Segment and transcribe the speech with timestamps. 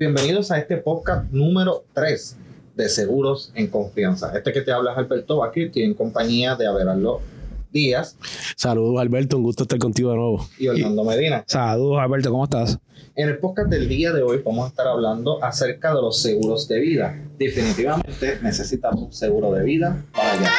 [0.00, 2.36] Bienvenidos a este podcast número 3
[2.76, 4.30] de Seguros en Confianza.
[4.32, 7.20] Este que te habla es Alberto aquí en compañía de Abelardo
[7.72, 8.16] Díaz.
[8.54, 9.38] Saludos, Alberto.
[9.38, 10.48] Un gusto estar contigo de nuevo.
[10.56, 11.42] Y Orlando Medina.
[11.48, 12.30] Saludos, Alberto.
[12.30, 12.78] ¿Cómo estás?
[13.16, 16.68] En el podcast del día de hoy vamos a estar hablando acerca de los seguros
[16.68, 17.20] de vida.
[17.36, 20.52] Definitivamente necesitamos un seguro de vida para allá.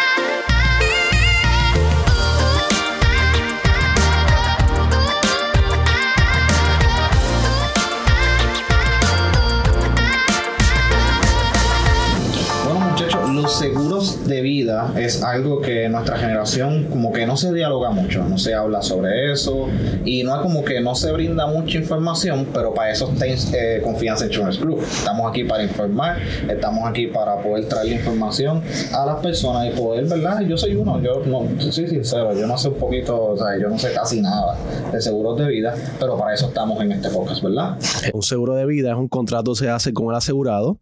[14.29, 18.54] De vida es algo que nuestra generación como que no se dialoga mucho, no se
[18.54, 19.68] habla sobre eso
[20.05, 23.82] y no es como que no se brinda mucha información, pero para eso está eh,
[23.83, 24.82] Confianza Insurance Group.
[24.82, 28.61] Estamos aquí para informar, estamos aquí para poder traer información
[28.93, 30.41] a las personas y poder, ¿verdad?
[30.41, 33.69] Yo soy uno, yo no, soy sincero, yo no sé un poquito, o sea, yo
[33.69, 34.58] no sé casi nada
[34.91, 37.77] de seguros de vida, pero para eso estamos en este podcast, ¿verdad?
[38.14, 40.77] Un seguro de vida es un contrato que se hace con el asegurado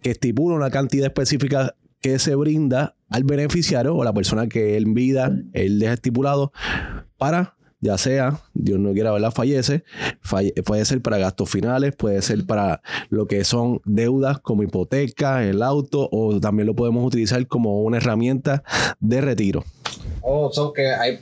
[0.00, 4.92] que estipula una cantidad específica que se brinda al beneficiario o la persona que en
[4.92, 6.52] vida él deja estipulado
[7.16, 9.82] para ya sea, Dios no quiera verla, fallece,
[10.64, 15.64] puede ser para gastos finales, puede ser para lo que son deudas como hipoteca, el
[15.64, 18.62] auto, o también lo podemos utilizar como una herramienta
[19.00, 19.64] de retiro.
[20.20, 21.18] Oh, so que hay,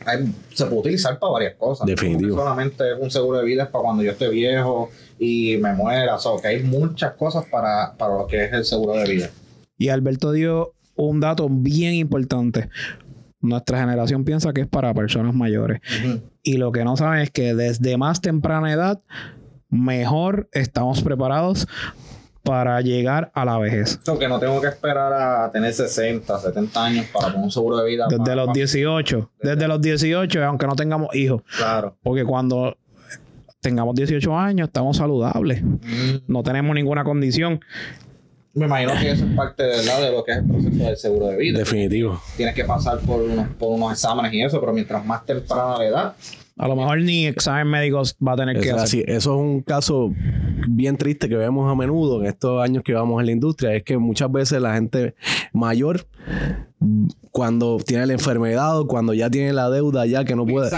[0.53, 1.87] se puede utilizar para varias cosas.
[1.87, 2.37] Definitivo.
[2.37, 6.17] No solamente un seguro de vida es para cuando yo esté viejo y me muera.
[6.17, 9.31] O que hay muchas cosas para, para lo que es el seguro de vida.
[9.81, 12.69] Y Alberto dio un dato bien importante.
[13.41, 15.81] Nuestra generación piensa que es para personas mayores.
[16.43, 19.01] Y lo que no saben es que desde más temprana edad,
[19.71, 21.67] mejor estamos preparados
[22.43, 23.99] para llegar a la vejez.
[24.19, 27.89] que no tengo que esperar a tener 60, 70 años para poner un seguro de
[27.89, 28.07] vida.
[28.11, 29.31] Desde los 18.
[29.43, 31.41] Desde, los 18, aunque no tengamos hijos.
[31.57, 31.97] Claro.
[32.03, 32.77] Porque cuando
[33.63, 35.63] tengamos 18 años, estamos saludables.
[36.27, 37.61] No tenemos ninguna condición.
[38.53, 41.37] Me imagino que eso es parte de lo que es el proceso del seguro de
[41.37, 41.59] vida.
[41.59, 42.21] Definitivo.
[42.37, 45.85] Tienes que pasar por unos, por unos exámenes y eso, pero mientras más temprana la
[45.85, 46.15] edad,
[46.61, 49.09] a lo mejor ni examen médicos va a tener que hacer.
[49.09, 50.13] Eso es un caso
[50.69, 53.75] bien triste que vemos a menudo en estos años que vamos en la industria.
[53.75, 55.15] Es que muchas veces la gente
[55.53, 56.07] mayor,
[57.31, 60.71] cuando tiene la enfermedad o cuando ya tiene la deuda, ya que no puede,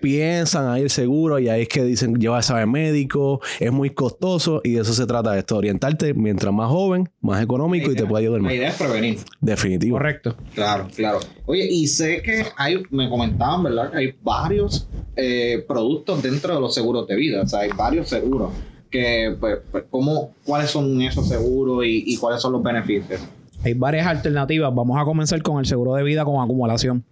[0.00, 4.60] piensan a ir seguro y ahí es que dicen, lleva examen médico, es muy costoso
[4.64, 8.24] y de eso se trata esto, orientarte mientras más joven, más económico y te puede
[8.24, 8.52] ayudar más.
[8.52, 9.18] La idea es prevenir.
[9.40, 9.98] Definitivo.
[9.98, 10.36] Correcto.
[10.54, 11.20] Claro, claro.
[11.46, 13.90] Oye, y sé que hay, me comentaban, ¿verdad?
[13.90, 17.42] Que hay varios eh, productos dentro de los seguros de vida.
[17.42, 18.50] O sea, hay varios seguros.
[18.90, 23.20] Que, pues, pues ¿cómo, ¿Cuáles son esos seguros y, cuáles son los beneficios?
[23.64, 24.74] Hay varias alternativas.
[24.74, 27.04] Vamos a comenzar con el seguro de vida con acumulación.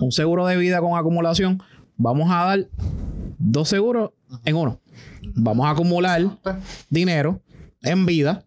[0.00, 1.62] Un seguro de vida con acumulación,
[1.96, 2.68] vamos a dar
[3.38, 4.10] dos seguros
[4.44, 4.80] en uno.
[5.34, 6.22] Vamos a acumular
[6.90, 7.40] dinero
[7.82, 8.44] en vida.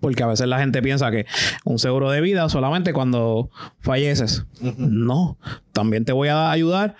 [0.00, 1.26] Porque a veces la gente piensa que
[1.64, 4.44] un seguro de vida solamente cuando falleces.
[4.78, 5.38] No,
[5.72, 6.96] también te voy a ayudar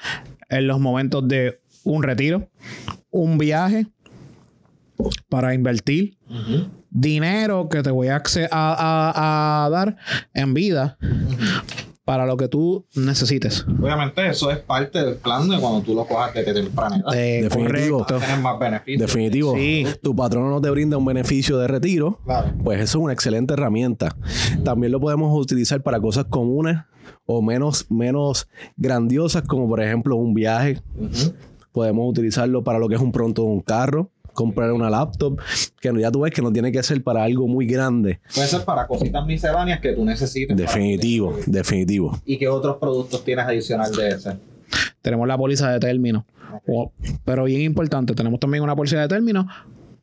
[0.48, 2.48] en los momentos de un retiro,
[3.10, 3.86] un viaje
[5.28, 6.18] para invertir,
[6.90, 9.96] dinero que te voy a, a, dar
[10.34, 10.98] en vida.
[12.04, 13.66] Para lo que tú necesites.
[13.82, 18.06] Obviamente, eso es parte del plan de cuando tú lo cojas desde temprana eh, Definitivo.
[18.06, 19.00] Tener más beneficios.
[19.00, 19.54] Definitivo.
[19.56, 19.84] Sí.
[20.00, 22.20] Tu patrón no te brinda un beneficio de retiro.
[22.62, 24.14] Pues eso es una excelente herramienta.
[24.62, 26.76] También lo podemos utilizar para cosas comunes
[27.26, 30.80] o menos, menos grandiosas, como por ejemplo un viaje.
[31.72, 35.40] Podemos utilizarlo para lo que es un pronto de un carro comprar una laptop,
[35.80, 38.20] que ya tú ves que no tiene que ser para algo muy grande.
[38.32, 40.56] Puede ser para cositas misceláneas que tú necesites.
[40.56, 42.16] Definitivo, definitivo.
[42.24, 44.36] ¿Y qué otros productos tienes adicional de ese?
[45.02, 46.24] Tenemos la póliza de término.
[47.24, 49.48] pero bien importante, tenemos también una póliza de término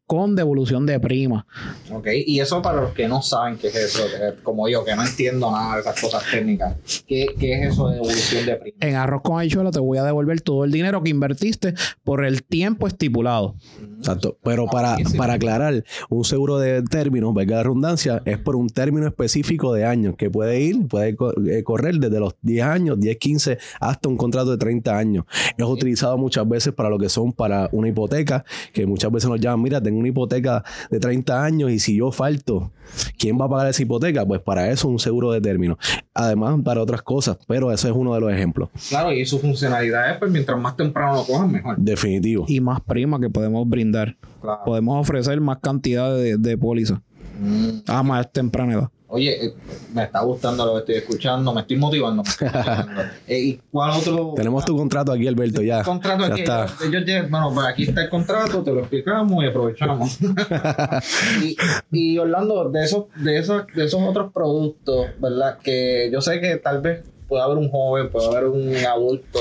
[0.06, 1.46] con devolución de prima.
[1.92, 4.04] Ok, y eso para los que no saben qué es eso,
[4.44, 6.76] como yo, que no entiendo nada de esas cosas técnicas,
[7.08, 8.78] ¿qué, es eso de devolución de prima?
[8.82, 12.44] En arroz con habichuela te voy a devolver todo el dinero que invertiste por el
[12.44, 13.56] tiempo estipulado.
[14.00, 18.68] Exacto, pero para, para aclarar, un seguro de término, valga la redundancia, es por un
[18.68, 21.16] término específico de años que puede ir, puede
[21.48, 25.26] eh, correr desde los 10 años, 10, 15, hasta un contrato de 30 años.
[25.58, 29.40] Es utilizado muchas veces para lo que son para una hipoteca, que muchas veces nos
[29.40, 32.72] llaman, mira, tengo una hipoteca de 30 años y si yo falto,
[33.18, 34.26] ¿quién va a pagar esa hipoteca?
[34.26, 35.78] Pues para eso un seguro de término.
[36.14, 38.70] Además, para otras cosas, pero eso es uno de los ejemplos.
[38.90, 41.78] Claro, y su funcionalidad es, pues mientras más temprano lo cojan, mejor.
[41.78, 42.46] Definitivo.
[42.48, 44.18] Y más prima que podemos brindar.
[44.66, 47.02] Podemos ofrecer más cantidad de, de póliza.
[47.40, 47.90] Mm.
[47.90, 48.90] A más temprana edad.
[49.14, 49.54] Oye, eh,
[49.94, 52.24] me está gustando lo que estoy escuchando, me estoy motivando.
[52.24, 53.02] me estoy motivando.
[53.28, 54.34] Eh, ¿Y cuál otro?
[54.36, 55.84] Tenemos tu contrato aquí, Alberto, ya.
[55.84, 56.42] contrato ya aquí.
[56.42, 56.66] está.
[56.92, 60.18] Yo- yo- bueno, pues aquí está el contrato, te lo explicamos y aprovechamos.
[61.44, 61.56] y,
[61.92, 65.58] y Orlando, de esos, de esos, de esos otros productos, ¿verdad?
[65.60, 69.40] Que yo sé que tal vez puede haber un joven, puede haber un adulto,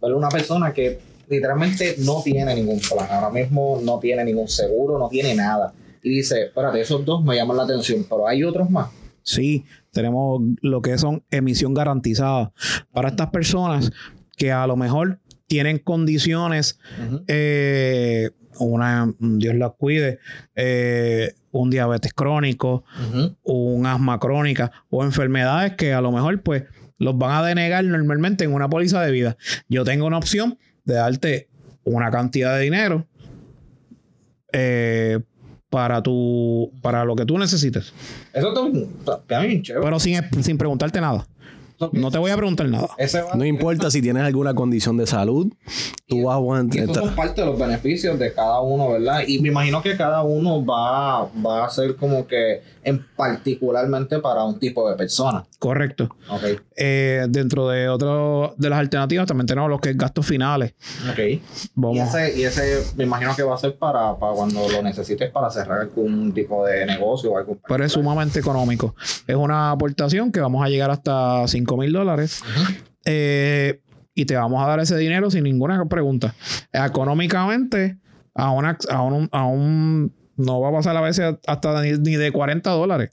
[0.00, 0.16] ¿verdad?
[0.18, 0.98] Una persona que
[1.28, 3.06] literalmente no tiene ningún plan.
[3.10, 5.72] Ahora mismo no tiene ningún seguro, no tiene nada.
[6.02, 8.90] Y dice, espérate, esos dos me llaman la atención, pero hay otros más.
[9.24, 12.52] Sí, tenemos lo que son emisión garantizada.
[12.92, 13.90] Para estas personas
[14.36, 16.78] que a lo mejor tienen condiciones,
[17.26, 20.20] eh, una, Dios las cuide,
[20.54, 22.84] eh, un diabetes crónico,
[23.42, 26.64] un asma crónica o enfermedades que a lo mejor pues
[26.98, 29.36] los van a denegar normalmente en una póliza de vida.
[29.68, 31.48] Yo tengo una opción de darte
[31.84, 33.06] una cantidad de dinero
[34.52, 35.20] eh,
[35.74, 37.92] para tu para lo que tú necesites,
[38.32, 38.54] Eso
[39.00, 39.84] está, bien chévere.
[39.84, 41.26] pero sin, sin preguntarte nada.
[41.90, 42.88] No te voy a preguntar nada.
[43.34, 45.52] No importa si tienes alguna condición de salud,
[46.06, 49.22] tú vas a Y esos son parte de los beneficios de cada uno, ¿verdad?
[49.26, 54.44] Y me imagino que cada uno va, va a ser como que en particularmente para
[54.44, 55.44] un tipo de persona.
[55.58, 56.14] Correcto.
[56.28, 56.42] Ok,
[56.76, 60.74] Eh, dentro de otro de las alternativas también tenemos los que es gastos finales.
[61.10, 61.18] ok.
[61.18, 61.42] Y
[61.74, 62.14] Vamos.
[62.14, 65.50] ese, y ese me imagino que va a ser para, para cuando lo necesites para
[65.50, 67.56] cerrar algún tipo de negocio o algo.
[67.66, 68.94] pero es sumamente económico.
[69.26, 72.42] Es una aportación que vamos a llegar hasta 5 mil dólares
[73.06, 73.80] eh,
[74.14, 76.34] y te vamos a dar ese dinero sin ninguna pregunta.
[76.72, 77.98] Económicamente,
[78.34, 82.16] a, una, a, un, a un- No va a pasar a veces hasta ni, ni
[82.16, 83.10] de 40 dólares.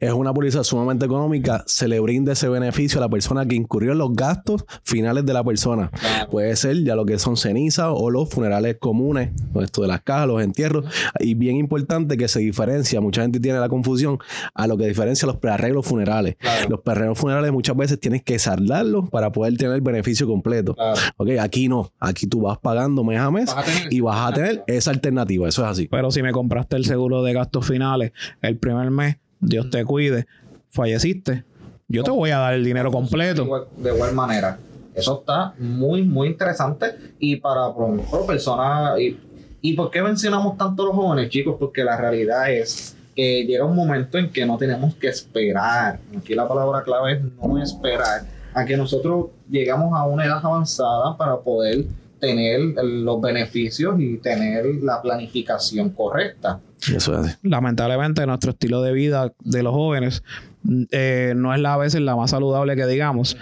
[0.00, 1.62] Es una póliza sumamente económica.
[1.66, 5.32] Se le brinda ese beneficio a la persona que incurrió en los gastos finales de
[5.32, 5.90] la persona.
[5.90, 6.30] Claro.
[6.30, 9.30] Puede ser ya lo que son cenizas o los funerales comunes,
[9.60, 10.84] esto de las cajas, los entierros.
[11.20, 14.18] Y bien importante que se diferencia, mucha gente tiene la confusión,
[14.54, 16.36] a lo que diferencia los prearreglos funerales.
[16.38, 16.68] Claro.
[16.70, 20.74] Los prearreglos funerales muchas veces tienes que saldarlos para poder tener el beneficio completo.
[20.74, 20.96] Claro.
[21.16, 21.92] Ok, aquí no.
[21.98, 24.90] Aquí tú vas pagando mes a mes Vas a tener- y vas a tener esa
[24.90, 25.48] alternativa.
[25.48, 25.88] Eso es así.
[25.88, 28.10] Pero si me compraste el seguro de gastos finales
[28.42, 30.26] el primer mes, Dios te cuide,
[30.68, 31.44] falleciste,
[31.86, 33.42] yo te voy a dar el dinero De completo.
[33.44, 34.58] igual, de igual manera.
[34.96, 36.86] Eso está muy, muy interesante.
[37.20, 38.98] Y para por personas.
[38.98, 39.16] Y,
[39.60, 41.54] ¿Y por qué mencionamos tanto a los jóvenes, chicos?
[41.56, 46.00] Porque la realidad es que llega un momento en que no tenemos que esperar.
[46.16, 48.22] Aquí la palabra clave es no esperar
[48.52, 51.84] a que nosotros llegamos a una edad avanzada para poder
[52.18, 56.60] tener los beneficios y tener la planificación correcta.
[56.94, 57.38] Eso es.
[57.42, 60.22] Lamentablemente, nuestro estilo de vida de los jóvenes
[60.62, 63.36] mm, eh, no es la, a veces la más saludable que digamos.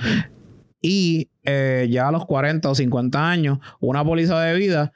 [0.80, 4.92] Y eh, ya a los 40 o 50 años, una póliza de vida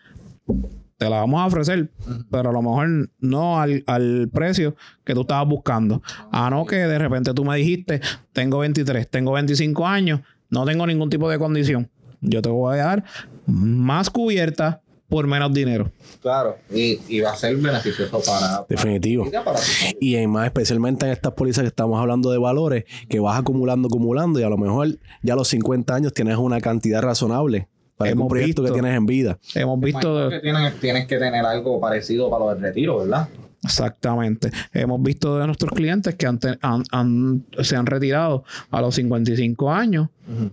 [1.01, 1.91] te la vamos a ofrecer,
[2.31, 6.03] pero a lo mejor no al, al precio que tú estabas buscando.
[6.31, 8.03] A no que de repente tú me dijiste,
[8.35, 11.89] tengo 23, tengo 25 años, no tengo ningún tipo de condición.
[12.21, 13.05] Yo te voy a dar
[13.51, 15.91] más cubierta por menos dinero.
[16.23, 16.57] Claro.
[16.73, 18.65] Y, y va a ser beneficioso para.
[18.69, 19.25] Definitivo.
[19.31, 19.59] para, para.
[20.01, 23.89] Y en más especialmente en estas pólizas que estamos hablando de valores, que vas acumulando,
[23.89, 28.13] acumulando, y a lo mejor ya a los 50 años tienes una cantidad razonable para
[28.13, 28.75] Hemos proyecto visto.
[28.75, 29.39] que tienes en vida.
[29.55, 30.31] Hemos visto...
[30.31, 33.29] Que tienes, tienes que tener algo parecido para lo del retiro, ¿verdad?
[33.63, 34.51] Exactamente.
[34.73, 38.95] Hemos visto de nuestros clientes que han te- han- han- se han retirado a los
[38.95, 40.09] 55 años,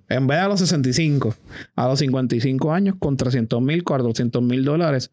[0.10, 1.34] en vez de a los 65,
[1.76, 5.12] a los 55 años con 300 mil, 400 mil dólares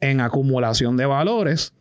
[0.00, 1.72] en acumulación de valores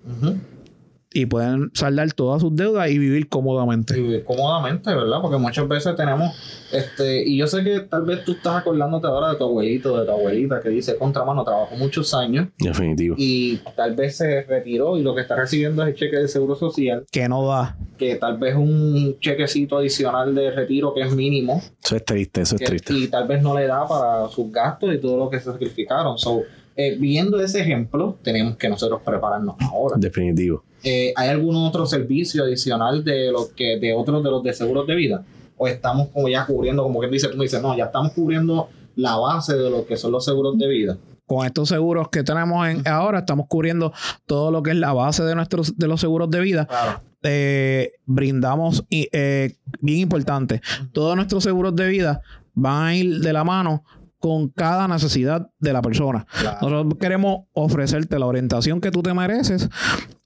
[1.13, 3.97] y pueden saldar todas sus deudas y vivir cómodamente.
[3.97, 5.17] Y vivir cómodamente, ¿verdad?
[5.21, 6.35] Porque muchas veces tenemos,
[6.71, 10.05] este, y yo sé que tal vez tú estás acordándote ahora de tu abuelito, de
[10.05, 13.15] tu abuelita, que dice, contra mano, trabajó muchos años Definitivo.
[13.17, 16.55] y tal vez se retiró y lo que está recibiendo es el cheque de seguro
[16.55, 17.77] social, Que no da.
[17.97, 22.55] que tal vez un chequecito adicional de retiro que es mínimo, Eso es triste, eso
[22.55, 22.93] es que- triste.
[22.93, 26.17] y tal vez no le da para sus gastos y todo lo que se sacrificaron.
[26.17, 26.41] So,
[26.75, 29.95] eh, viendo ese ejemplo, tenemos que nosotros prepararnos ahora.
[29.99, 30.63] Definitivo.
[30.83, 34.85] Eh, ¿Hay algún otro servicio adicional de los que de otros de los de seguros
[34.85, 35.23] de vida?
[35.57, 38.69] ¿O estamos como ya cubriendo, como que dice, tú me dices, no, ya estamos cubriendo
[38.95, 40.97] la base de lo que son los seguros de vida?
[41.25, 43.93] Con estos seguros que tenemos en, ahora, estamos cubriendo
[44.25, 46.65] todo lo que es la base de nuestros de los seguros de vida.
[46.65, 47.01] Claro.
[47.23, 50.61] eh, brindamos, y, eh, bien importante,
[50.91, 52.21] todos nuestros seguros de vida
[52.53, 53.83] van a ir de la mano
[54.23, 56.25] con cada necesidad de la persona.
[56.39, 56.57] Claro.
[56.61, 59.67] Nosotros queremos ofrecerte la orientación que tú te mereces,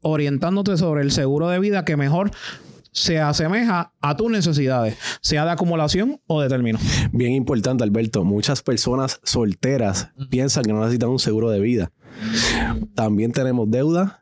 [0.03, 2.29] orientándote sobre el seguro de vida que mejor
[2.91, 6.77] se asemeja a tus necesidades, sea de acumulación o de término.
[7.11, 8.23] Bien importante, Alberto.
[8.23, 11.91] Muchas personas solteras piensan que no necesitan un seguro de vida.
[12.93, 14.21] También tenemos deuda